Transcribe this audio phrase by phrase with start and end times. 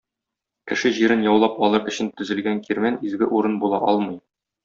[0.69, 4.19] Кеше җирен яулап алыр өчен төзелгән кирмән изге урын була алмый!